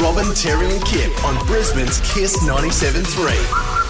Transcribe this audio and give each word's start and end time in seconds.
Robin, 0.00 0.32
Terry, 0.34 0.70
and 0.70 0.84
Kip 0.84 1.24
on 1.24 1.34
Brisbane's 1.46 2.00
KIIS 2.02 2.36
97.3. 2.46 3.87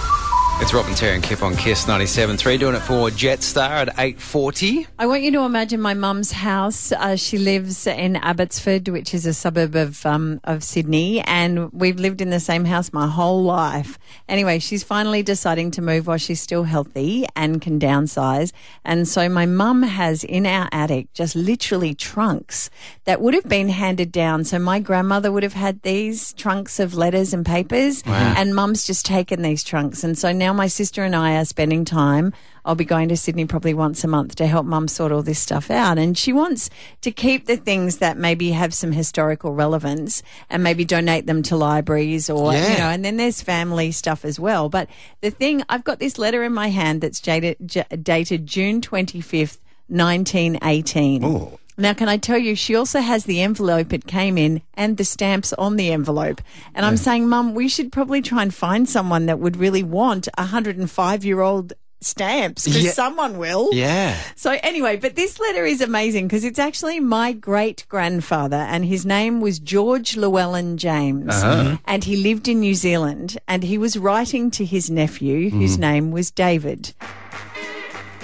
It's 0.60 0.74
Robin 0.74 0.92
Terry 0.92 1.14
and 1.14 1.22
Kip 1.22 1.40
on 1.44 1.54
KIIS 1.54 1.86
97.3, 1.86 2.58
doing 2.58 2.74
it 2.74 2.80
for 2.80 3.10
Jetstar 3.10 3.86
at 3.86 3.96
8.40. 3.96 4.88
I 4.98 5.06
want 5.06 5.22
you 5.22 5.30
to 5.30 5.42
imagine 5.42 5.80
my 5.80 5.94
mum's 5.94 6.32
house. 6.32 6.90
Uh, 6.90 7.14
she 7.14 7.38
lives 7.38 7.86
in 7.86 8.16
Abbotsford, 8.16 8.88
which 8.88 9.14
is 9.14 9.24
a 9.24 9.32
suburb 9.32 9.76
of 9.76 10.04
um, 10.04 10.40
of 10.42 10.64
Sydney, 10.64 11.20
and 11.20 11.72
we've 11.72 12.00
lived 12.00 12.20
in 12.20 12.30
the 12.30 12.40
same 12.40 12.64
house 12.64 12.92
my 12.92 13.06
whole 13.06 13.44
life. 13.44 14.00
Anyway, 14.28 14.58
she's 14.58 14.82
finally 14.82 15.22
deciding 15.22 15.70
to 15.70 15.80
move 15.80 16.08
while 16.08 16.18
she's 16.18 16.40
still 16.40 16.64
healthy 16.64 17.24
and 17.36 17.62
can 17.62 17.78
downsize. 17.78 18.50
And 18.84 19.06
so 19.06 19.28
my 19.28 19.46
mum 19.46 19.84
has 19.84 20.24
in 20.24 20.44
our 20.44 20.68
attic 20.72 21.12
just 21.14 21.36
literally 21.36 21.94
trunks 21.94 22.68
that 23.04 23.20
would 23.20 23.32
have 23.32 23.48
been 23.48 23.68
handed 23.68 24.10
down. 24.10 24.42
So 24.42 24.58
my 24.58 24.80
grandmother 24.80 25.30
would 25.30 25.44
have 25.44 25.54
had 25.54 25.82
these 25.82 26.32
trunks 26.32 26.80
of 26.80 26.94
letters 26.94 27.32
and 27.32 27.46
papers, 27.46 28.02
and 28.04 28.56
mum's 28.56 28.84
just 28.84 29.06
taken 29.06 29.42
these 29.42 29.62
trunks. 29.62 30.02
And 30.02 30.18
so 30.18 30.32
now 30.32 30.47
my 30.54 30.66
sister 30.66 31.02
and 31.04 31.14
I 31.16 31.36
are 31.36 31.44
spending 31.44 31.84
time. 31.84 32.32
I'll 32.64 32.74
be 32.74 32.84
going 32.84 33.08
to 33.08 33.16
Sydney 33.16 33.46
probably 33.46 33.72
once 33.72 34.04
a 34.04 34.08
month 34.08 34.34
to 34.36 34.46
help 34.46 34.66
mum 34.66 34.88
sort 34.88 35.10
all 35.10 35.22
this 35.22 35.38
stuff 35.38 35.70
out. 35.70 35.96
And 35.98 36.18
she 36.18 36.32
wants 36.32 36.68
to 37.00 37.10
keep 37.10 37.46
the 37.46 37.56
things 37.56 37.98
that 37.98 38.18
maybe 38.18 38.50
have 38.50 38.74
some 38.74 38.92
historical 38.92 39.54
relevance 39.54 40.22
and 40.50 40.62
maybe 40.62 40.84
donate 40.84 41.26
them 41.26 41.42
to 41.44 41.56
libraries 41.56 42.28
or, 42.28 42.52
Yeah. 42.52 42.72
you 42.72 42.78
know, 42.78 42.88
and 42.90 43.04
then 43.04 43.16
there's 43.16 43.40
family 43.40 43.90
stuff 43.92 44.24
as 44.24 44.38
well. 44.38 44.68
But 44.68 44.88
the 45.22 45.30
thing, 45.30 45.62
I've 45.68 45.84
got 45.84 45.98
this 45.98 46.18
letter 46.18 46.42
in 46.44 46.52
my 46.52 46.68
hand 46.68 47.00
that's 47.00 47.20
dated, 47.20 47.56
j- 47.64 47.86
dated 48.02 48.46
June 48.46 48.80
25th, 48.82 49.58
1918. 49.88 51.58
Now, 51.78 51.94
can 51.94 52.08
I 52.08 52.16
tell 52.16 52.38
you, 52.38 52.56
she 52.56 52.74
also 52.74 53.00
has 53.00 53.24
the 53.24 53.40
envelope 53.40 53.92
it 53.92 54.06
came 54.06 54.36
in 54.36 54.62
and 54.74 54.96
the 54.96 55.04
stamps 55.04 55.52
on 55.52 55.76
the 55.76 55.92
envelope. 55.92 56.42
And 56.74 56.84
I'm 56.84 56.96
saying, 56.96 57.28
Mum, 57.28 57.54
we 57.54 57.68
should 57.68 57.92
probably 57.92 58.20
try 58.20 58.42
and 58.42 58.52
find 58.52 58.88
someone 58.88 59.26
that 59.26 59.38
would 59.38 59.56
really 59.56 59.84
want 59.84 60.28
105 60.36 61.24
year 61.24 61.40
old 61.40 61.72
stamps 62.00 62.64
because 62.64 62.84
Yeah. 62.84 62.90
someone 62.92 63.38
will. 63.38 63.70
Yeah. 63.72 64.16
So 64.36 64.56
anyway, 64.62 64.96
but 64.96 65.16
this 65.16 65.40
letter 65.40 65.64
is 65.64 65.80
amazing 65.80 66.26
because 66.26 66.44
it's 66.44 66.58
actually 66.58 67.00
my 67.00 67.32
great 67.32 67.84
grandfather, 67.88 68.56
and 68.56 68.84
his 68.84 69.04
name 69.04 69.40
was 69.40 69.58
George 69.58 70.16
Llewellyn 70.16 70.76
James, 70.76 71.34
uh-huh. 71.34 71.62
mm-hmm. 71.62 71.74
and 71.86 72.04
he 72.04 72.16
lived 72.16 72.48
in 72.48 72.60
New 72.60 72.74
Zealand, 72.74 73.38
and 73.48 73.64
he 73.64 73.78
was 73.78 73.96
writing 73.96 74.50
to 74.52 74.64
his 74.64 74.90
nephew, 74.90 75.50
whose 75.50 75.72
mm-hmm. 75.72 75.80
name 75.80 76.10
was 76.12 76.30
David. 76.30 76.94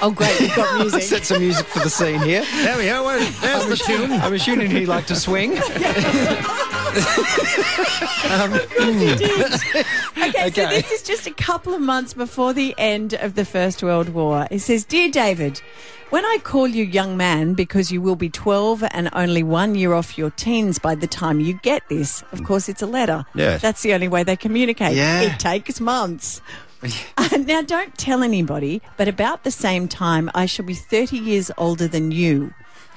Oh, 0.05 0.11
great! 0.11 0.39
We've 0.39 0.55
got 0.55 0.79
music. 0.81 1.01
Set 1.01 1.25
some 1.25 1.41
music 1.41 1.65
for 1.65 1.79
the 1.79 1.89
scene 1.89 2.21
here. 2.21 2.45
There 2.45 2.77
we 2.77 2.85
go. 2.85 3.05
Well, 3.05 3.19
There's 3.41 3.67
the 3.67 3.77
tune. 3.77 4.13
I'm 4.13 4.35
assuming 4.35 4.71
he 4.71 4.85
liked 4.85 5.09
to 5.09 5.17
swing. 5.17 5.59
Of 6.95 8.51
course 8.71 8.95
he 8.97 9.15
did. 9.17 9.43
Um, 9.43 10.25
okay, 10.29 10.51
so 10.51 10.69
this 10.69 10.91
is 10.91 11.03
just 11.03 11.27
a 11.27 11.33
couple 11.33 11.75
of 11.75 11.81
months 11.81 12.15
before 12.15 12.53
the 12.53 12.75
end 12.79 13.15
of 13.15 13.35
the 13.35 13.45
First 13.45 13.83
World 13.83 14.11
War. 14.11 14.47
It 14.51 14.61
says, 14.61 14.85
Dear 14.85 15.11
David, 15.11 15.61
when 16.11 16.25
I 16.25 16.39
call 16.43 16.69
you 16.69 16.85
young 16.85 17.17
man 17.17 17.55
because 17.55 17.91
you 17.91 18.01
will 18.01 18.17
be 18.17 18.29
12 18.29 18.85
and 18.93 19.09
only 19.13 19.43
one 19.43 19.75
year 19.75 19.93
off 19.93 20.17
your 20.17 20.31
teens 20.31 20.79
by 20.79 20.95
the 20.95 21.07
time 21.07 21.41
you 21.41 21.55
get 21.63 21.83
this, 21.89 22.23
of 22.33 22.45
course, 22.45 22.69
it's 22.69 22.83
a 22.83 22.87
letter. 22.87 23.25
Yes. 23.35 23.61
That's 23.63 23.83
the 23.83 23.95
only 23.95 24.09
way 24.09 24.23
they 24.23 24.37
communicate. 24.37 24.97
Yeah. 24.97 25.23
It 25.23 25.41
takes 25.41 25.81
months. 25.81 26.41
Uh, 27.17 27.39
now, 27.39 27.63
don't 27.63 27.97
tell 27.97 28.23
anybody, 28.23 28.83
but 28.97 29.09
about 29.09 29.45
the 29.45 29.51
same 29.51 29.89
time, 29.89 30.31
I 30.35 30.47
shall 30.47 30.65
be 30.65 30.75
30 30.75 31.17
years 31.17 31.51
older 31.57 31.89
than 31.89 32.11
you. 32.11 32.53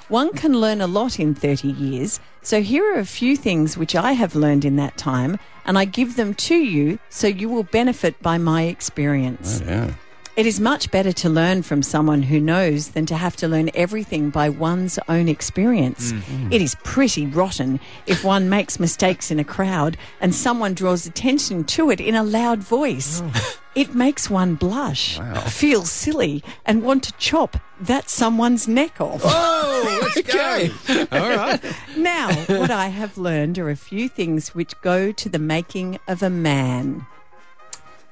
One 0.08 0.32
can 0.32 0.60
learn 0.60 0.80
a 0.80 0.86
lot 0.86 1.18
in 1.18 1.34
30 1.34 1.68
years, 1.68 2.20
so 2.42 2.62
here 2.62 2.84
are 2.94 2.98
a 2.98 3.04
few 3.06 3.36
things 3.36 3.76
which 3.76 3.94
I 3.94 4.12
have 4.12 4.34
learned 4.34 4.64
in 4.64 4.76
that 4.76 4.96
time, 4.96 5.38
and 5.64 5.78
I 5.78 5.84
give 5.84 6.16
them 6.16 6.34
to 6.34 6.56
you 6.56 6.98
so 7.08 7.26
you 7.26 7.48
will 7.48 7.62
benefit 7.62 8.20
by 8.22 8.38
my 8.38 8.62
experience. 8.64 9.62
Yeah. 9.64 9.92
It 10.38 10.46
is 10.46 10.60
much 10.60 10.92
better 10.92 11.10
to 11.12 11.28
learn 11.28 11.62
from 11.62 11.82
someone 11.82 12.22
who 12.22 12.38
knows 12.38 12.90
than 12.90 13.06
to 13.06 13.16
have 13.16 13.34
to 13.36 13.48
learn 13.48 13.70
everything 13.74 14.30
by 14.30 14.48
one's 14.48 14.96
own 15.08 15.28
experience. 15.28 16.12
It 16.52 16.62
is 16.62 16.76
pretty 16.84 17.26
rotten 17.26 17.80
if 18.06 18.22
one 18.22 18.48
makes 18.48 18.78
mistakes 18.78 19.32
in 19.32 19.40
a 19.40 19.44
crowd 19.44 19.96
and 20.20 20.32
someone 20.32 20.74
draws 20.74 21.06
attention 21.06 21.64
to 21.64 21.90
it 21.90 22.00
in 22.00 22.14
a 22.14 22.22
loud 22.22 22.60
voice. 22.60 23.20
It 23.78 23.94
makes 23.94 24.28
one 24.28 24.56
blush, 24.56 25.20
feel 25.46 25.84
silly, 25.84 26.42
and 26.66 26.82
want 26.82 27.04
to 27.04 27.12
chop 27.12 27.58
that 27.80 28.10
someone's 28.10 28.66
neck 28.66 29.00
off. 29.00 29.20
Oh, 29.22 29.98
let's 30.16 30.28
Okay. 30.28 30.72
All 31.12 31.36
right. 31.36 31.62
Now, 31.96 32.34
what 32.46 32.72
I 32.72 32.88
have 32.88 33.16
learned 33.16 33.56
are 33.56 33.70
a 33.70 33.76
few 33.76 34.08
things 34.08 34.52
which 34.52 34.80
go 34.80 35.12
to 35.12 35.28
the 35.28 35.38
making 35.38 36.00
of 36.08 36.24
a 36.24 36.28
man. 36.28 37.06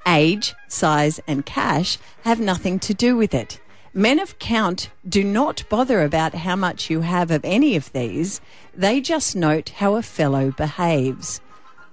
Age, 0.06 0.54
size, 0.68 1.18
and 1.26 1.44
cash 1.44 1.98
have 2.22 2.38
nothing 2.38 2.78
to 2.78 2.94
do 2.94 3.16
with 3.16 3.34
it. 3.34 3.58
Men 3.92 4.20
of 4.20 4.38
count 4.38 4.90
do 5.08 5.24
not 5.24 5.64
bother 5.68 6.02
about 6.02 6.34
how 6.34 6.54
much 6.54 6.90
you 6.90 7.00
have 7.00 7.32
of 7.32 7.44
any 7.44 7.74
of 7.74 7.90
these, 7.92 8.40
they 8.72 9.00
just 9.00 9.34
note 9.34 9.70
how 9.70 9.96
a 9.96 10.02
fellow 10.02 10.52
behaves. 10.52 11.40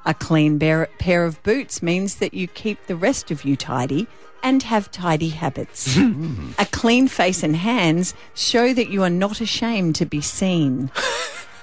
A 0.05 0.13
clean 0.13 0.57
bear- 0.57 0.89
pair 0.99 1.25
of 1.25 1.41
boots 1.43 1.81
means 1.81 2.15
that 2.15 2.33
you 2.33 2.47
keep 2.47 2.85
the 2.87 2.95
rest 2.95 3.31
of 3.31 3.45
you 3.45 3.55
tidy 3.55 4.07
and 4.41 4.61
have 4.63 4.91
tidy 4.91 5.29
habits. 5.29 5.97
a 6.59 6.65
clean 6.65 7.07
face 7.07 7.43
and 7.43 7.55
hands 7.55 8.13
show 8.33 8.73
that 8.73 8.89
you 8.89 9.01
are 9.03 9.09
not 9.09 9.39
ashamed 9.39 9.95
to 9.95 10.05
be 10.05 10.19
seen. 10.19 10.91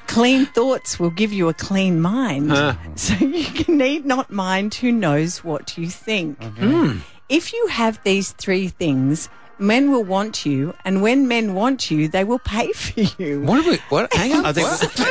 Clean 0.07 0.47
thoughts 0.47 0.99
will 0.99 1.11
give 1.11 1.33
you 1.33 1.49
a 1.49 1.55
clean 1.55 2.01
mind. 2.01 2.51
So 2.99 3.15
you 3.15 3.45
can 3.45 3.77
need 3.77 4.07
not 4.07 4.31
mind 4.31 4.75
who 4.75 4.91
knows 4.91 5.45
what 5.45 5.77
you 5.77 5.89
think. 5.89 6.43
Hmm. 6.43 6.99
If 7.29 7.53
you 7.53 7.67
have 7.69 8.03
these 8.03 8.33
three 8.33 8.69
things, 8.69 9.29
men 9.61 9.91
will 9.91 10.05
want 10.05 10.47
you, 10.47 10.75
and 10.85 11.03
when 11.03 11.29
men 11.29 11.55
want 11.55 11.91
you, 11.91 12.09
they 12.09 12.25
will 12.25 12.39
pay 12.39 12.73
for 12.75 13.01
you. 13.23 13.43
What 13.43 13.65
are 13.67 13.71
we? 13.71 13.77
What? 13.89 14.13
Hang 14.15 14.33
on. 14.35 14.47
I 14.47 14.53
think 14.53 14.69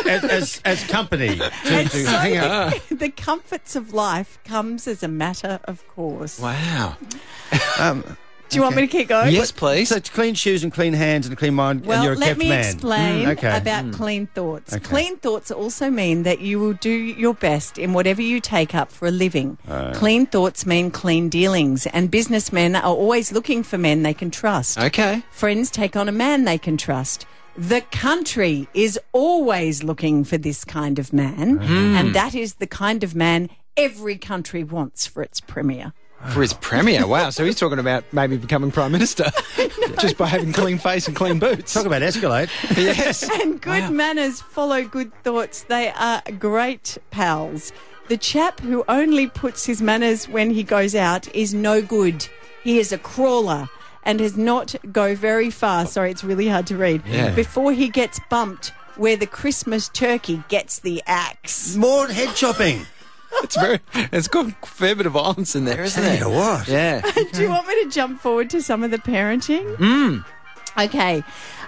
as, 0.08 0.24
as, 0.24 0.62
as 0.66 0.84
company. 0.86 1.38
To, 1.38 1.52
And 1.66 1.90
to 1.92 2.04
so 2.06 2.12
hang 2.12 2.38
out. 2.38 2.74
the 2.90 3.10
comforts 3.10 3.76
of 3.76 3.94
life 3.94 4.40
comes 4.44 4.88
as 4.88 5.04
a 5.04 5.08
matter 5.08 5.60
of 5.66 5.88
course. 5.88 6.40
Wow. 6.40 6.98
Um, 7.80 8.18
Do 8.50 8.56
you 8.58 8.64
want 8.64 8.76
me 8.76 8.82
to 8.82 8.88
keep 8.88 9.08
going? 9.08 9.34
Yes, 9.34 9.52
please. 9.52 9.90
So 9.90 10.00
clean 10.00 10.34
shoes 10.34 10.64
and 10.64 10.74
clean 10.74 10.94
hands 10.94 11.26
and 11.28 11.34
a 11.34 11.36
clean 11.36 11.54
mind, 11.54 11.80
and 11.82 11.88
Well, 11.88 12.04
you're 12.04 12.14
a 12.14 12.18
let 12.18 12.38
me 12.38 12.52
explain 12.52 13.26
Mm, 13.26 13.32
okay. 13.38 13.58
about 13.58 13.92
clean 13.94 14.28
thoughts. 14.28 14.74
Okay. 14.74 14.84
Clean 14.84 15.18
thoughts 15.18 15.52
also 15.52 15.90
mean 15.90 16.24
that 16.24 16.40
you 16.42 16.60
will 16.60 16.74
do 16.74 16.90
your 16.92 17.34
best 17.34 17.78
in 17.78 17.94
whatever 17.94 18.22
you 18.22 18.40
take 18.40 18.74
up 18.74 18.92
for 18.92 19.08
a 19.08 19.12
living. 19.12 19.58
Clean 19.94 20.26
thoughts 20.26 20.66
mean 20.66 20.90
clean 20.92 21.30
dealings, 21.30 21.86
and 21.88 22.10
businessmen 22.10 22.76
are 22.76 22.84
always 22.84 23.32
looking 23.32 23.62
for 23.64 23.78
men 23.78 24.04
they 24.04 24.14
can 24.14 24.32
trust. 24.32 24.78
Okay. 24.80 25.24
Friends 25.32 25.70
take 25.70 25.96
on 25.96 26.10
a 26.10 26.12
man 26.14 26.46
they 26.46 26.58
can 26.58 26.76
trust. 26.78 27.26
The 27.58 27.82
country 27.92 28.68
is 28.74 28.98
always 29.12 29.84
looking 29.84 30.24
for 30.24 30.38
this 30.38 30.64
kind 30.64 30.98
of 30.98 31.12
man, 31.14 31.60
and 31.62 32.16
that 32.16 32.34
is 32.34 32.56
the 32.56 32.68
kind 32.68 33.04
of 33.04 33.16
man 33.16 33.50
every 33.78 34.18
country 34.18 34.64
wants 34.64 35.06
for 35.08 35.22
its 35.22 35.40
premier. 35.40 35.94
For 36.28 36.42
his 36.42 36.54
premier. 36.54 37.08
Wow. 37.08 37.30
So 37.30 37.46
he's 37.46 37.56
talking 37.56 37.80
about 37.80 38.04
maybe 38.12 38.38
becoming 38.38 38.72
prime 38.72 38.92
minister 38.92 39.26
just 40.00 40.18
by 40.18 40.28
having 40.28 40.52
clean 40.52 40.78
face 40.78 41.08
and 41.08 41.16
clean 41.16 41.40
boots. 41.40 41.74
Talk 41.74 41.86
about 41.86 42.02
escalate. 42.02 42.50
yes. 42.78 43.28
And 43.42 43.62
good 43.62 43.90
manners 43.90 44.42
follow 44.42 44.84
good 44.84 45.14
thoughts. 45.24 45.64
They 45.64 45.90
are 45.90 46.22
great 46.38 46.98
pals. 47.10 47.72
The 48.10 48.18
chap 48.18 48.60
who 48.60 48.84
only 48.90 49.28
puts 49.28 49.66
his 49.66 49.82
manners 49.82 50.28
when 50.28 50.50
he 50.52 50.64
goes 50.64 50.94
out 50.94 51.34
is 51.34 51.54
no 51.54 51.82
good. 51.82 52.28
He 52.64 52.80
is 52.80 52.92
a 52.92 52.98
crawler 52.98 53.70
and 54.04 54.20
has 54.20 54.36
not 54.36 54.76
go 54.92 55.16
very 55.16 55.50
far. 55.50 55.86
Sorry, 55.86 56.12
it's 56.12 56.24
really 56.24 56.48
hard 56.48 56.68
to 56.68 56.78
read. 56.78 57.04
Yeah. 57.06 57.34
Before 57.34 57.72
he 57.72 57.88
gets 57.88 58.20
bumped 58.30 58.74
where 58.98 59.16
the 59.16 59.28
Christmas 59.28 59.88
turkey 59.90 60.44
gets 60.50 60.80
the 60.80 61.02
axe. 61.08 61.76
More 61.76 62.08
head 62.08 62.36
chopping. 62.36 62.86
It's 63.44 63.56
very. 63.56 63.80
It's 64.12 64.28
got 64.28 64.48
a 64.48 64.66
fair 64.66 64.96
bit 64.96 65.06
of 65.06 65.14
violence 65.14 65.56
in 65.56 65.66
there, 65.66 65.84
isn't 65.84 66.02
Tell 66.04 66.14
it? 66.14 66.20
you 66.20 66.30
what. 66.30 66.68
Yeah. 66.68 67.02
Do 67.34 67.42
you 67.42 67.50
want 67.50 67.68
me 67.68 67.84
to 67.84 67.90
jump 67.90 68.20
forward 68.22 68.50
to 68.52 68.62
some 68.62 68.84
of 68.84 68.92
the 68.92 68.98
parenting? 68.98 69.76
Mm. 69.78 70.26
Okay. 70.78 71.24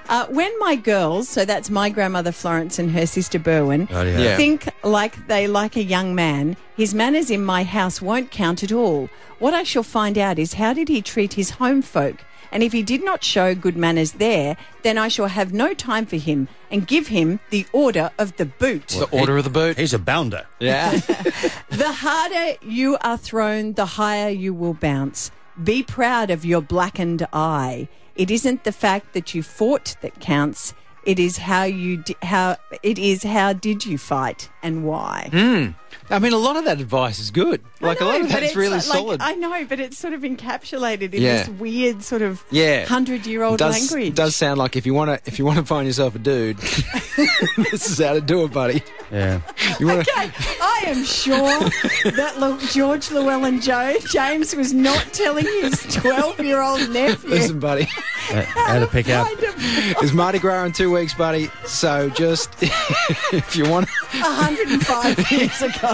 Uh, 0.09 0.25
when 0.27 0.51
my 0.59 0.75
girls, 0.75 1.29
so 1.29 1.45
that's 1.45 1.69
my 1.69 1.89
grandmother 1.89 2.31
Florence 2.31 2.79
and 2.79 2.91
her 2.91 3.05
sister 3.05 3.39
Berwin, 3.39 3.87
Oh, 3.91 4.01
yeah. 4.01 4.19
Yeah. 4.19 4.35
think 4.37 4.67
like 4.83 5.27
they 5.27 5.47
like 5.47 5.75
a 5.77 5.83
young 5.83 6.13
man, 6.15 6.57
his 6.75 6.93
manners 6.93 7.29
in 7.31 7.45
my 7.45 7.63
house 7.63 8.01
won't 8.01 8.31
count 8.31 8.63
at 8.63 8.71
all. 8.71 9.09
What 9.39 9.53
I 9.53 9.63
shall 9.63 9.83
find 9.83 10.17
out 10.17 10.37
is 10.39 10.55
how 10.55 10.73
did 10.73 10.89
he 10.89 11.01
treat 11.01 11.33
his 11.33 11.51
home 11.51 11.81
folk? 11.81 12.17
And 12.51 12.63
if 12.63 12.71
he 12.73 12.83
did 12.83 13.03
not 13.03 13.23
show 13.23 13.55
good 13.55 13.77
manners 13.77 14.13
there, 14.13 14.57
then 14.83 14.97
I 14.97 15.07
shall 15.07 15.27
have 15.27 15.53
no 15.53 15.73
time 15.73 16.05
for 16.05 16.17
him 16.17 16.47
and 16.69 16.85
give 16.85 17.07
him 17.07 17.39
the 17.49 17.65
order 17.71 18.11
of 18.17 18.35
the 18.37 18.45
boot. 18.45 18.87
The 18.89 19.09
order 19.09 19.37
of 19.37 19.43
the 19.43 19.49
boot. 19.49 19.77
He's 19.77 19.93
a 19.93 19.99
bounder. 19.99 20.45
Yeah. 20.59 20.99
The 21.69 21.91
harder 21.91 22.57
you 22.61 22.97
are 23.01 23.17
thrown, 23.17 23.73
the 23.73 23.85
higher 23.85 24.29
you 24.29 24.53
will 24.53 24.73
bounce. 24.73 25.31
Be 25.63 25.83
proud 25.83 26.29
of 26.29 26.45
your 26.45 26.61
blackened 26.61 27.25
eye. 27.33 27.87
It 28.15 28.29
isn't 28.29 28.65
the 28.65 28.71
fact 28.71 29.13
that 29.13 29.33
you 29.33 29.41
fought 29.41 29.95
that 30.01 30.19
counts. 30.19 30.73
It 31.05 31.17
is 31.17 31.37
how 31.37 31.63
you 31.63 31.97
di- 31.97 32.15
how 32.21 32.57
it 32.83 32.97
is 32.99 33.23
how 33.23 33.53
did 33.53 33.85
you 33.85 33.97
fight. 33.97 34.49
and 34.63 34.83
why? 34.85 35.27
Hmm. 35.31 35.69
I 36.09 36.19
mean, 36.19 36.33
a 36.33 36.37
lot 36.37 36.55
of 36.57 36.65
that 36.65 36.79
advice 36.79 37.19
is 37.19 37.31
good. 37.31 37.61
Like 37.79 37.99
a 38.01 38.05
lot 38.05 38.21
of 38.21 38.29
that's 38.29 38.47
it's 38.47 38.55
really 38.55 38.73
like- 38.75 38.81
solid. 38.81 39.21
I 39.21 39.33
know, 39.35 39.65
but 39.65 39.79
it's 39.79 39.97
sort 39.97 40.13
of 40.13 40.21
encapsulated 40.21 41.13
in 41.13 41.21
Yeah. 41.21 41.37
this 41.43 41.49
weird 41.49 42.03
sort 42.03 42.21
of 42.21 42.43
yeah, 42.51 42.85
hundred-year-old 42.85 43.57
does, 43.57 43.91
language. 43.91 44.15
Does 44.15 44.35
sound 44.35 44.57
like 44.59 44.75
if 44.75 44.85
you 44.85 44.93
want 44.93 45.09
to 45.09 45.19
if 45.29 45.39
you 45.39 45.45
want 45.45 45.57
to 45.59 45.65
find 45.65 45.87
yourself 45.87 46.13
a 46.15 46.19
dude, 46.19 46.57
this 47.57 47.89
is 47.89 47.97
how 47.99 48.13
to 48.13 48.21
do 48.21 48.43
it, 48.43 48.51
buddy. 48.53 48.83
Yeah. 49.11 49.41
You 49.79 49.87
want 49.87 50.05
to. 50.05 50.11
Okay, 50.11 50.31
I 50.61 50.83
am 50.87 51.03
sure 51.03 51.59
that 52.11 52.35
Lu- 52.39 52.59
George 52.67 53.09
Llewellyn 53.11 53.59
Joe 53.61 53.95
James 54.11 54.55
was 54.55 54.73
not 54.73 55.13
telling 55.13 55.45
his 55.45 55.81
twelve-year-old 55.95 56.89
nephew 56.91 57.29
Listen, 57.29 57.59
buddy, 57.59 57.87
Uh, 58.33 58.43
How 58.45 58.79
to 58.79 58.87
pick 58.87 59.09
up. 59.09 59.27
it's 59.31 60.13
Mardi 60.13 60.39
Gras 60.39 60.63
in 60.65 60.71
two 60.71 60.91
weeks, 60.91 61.13
buddy. 61.13 61.49
So 61.65 62.09
just 62.09 62.49
if 62.61 63.55
you 63.55 63.69
want, 63.69 63.89
105 64.13 65.31
years 65.37 65.61
ago. 65.61 65.93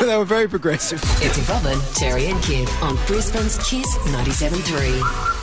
they 0.06 0.16
were 0.16 0.24
very 0.24 0.48
progressive. 0.48 1.02
It's 1.22 1.38
Robin, 1.48 1.78
Terry, 1.94 2.26
and 2.26 2.42
Kip 2.42 2.68
on 2.82 2.96
Brisbane's 3.06 3.58
KIIS 3.58 3.84
97.3. 4.08 5.37